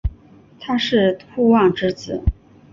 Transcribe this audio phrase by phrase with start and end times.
[0.59, 2.23] 他是杜夫王之子。